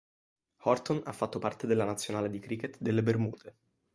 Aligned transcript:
Horton 0.63 1.03
ha 1.05 1.11
fatto 1.11 1.37
parte 1.37 1.67
della 1.67 1.85
nazionale 1.85 2.31
di 2.31 2.39
cricket 2.39 2.77
delle 2.81 3.03
Bermude. 3.03 3.53